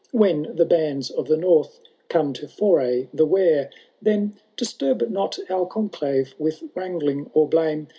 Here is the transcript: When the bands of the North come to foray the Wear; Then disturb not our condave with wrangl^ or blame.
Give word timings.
When 0.11 0.55
the 0.55 0.65
bands 0.65 1.11
of 1.11 1.27
the 1.27 1.37
North 1.37 1.79
come 2.09 2.33
to 2.33 2.47
foray 2.47 3.07
the 3.13 3.23
Wear; 3.27 3.69
Then 4.01 4.33
disturb 4.57 5.07
not 5.11 5.37
our 5.47 5.67
condave 5.67 6.33
with 6.39 6.63
wrangl^ 6.73 7.29
or 7.35 7.47
blame. 7.47 7.87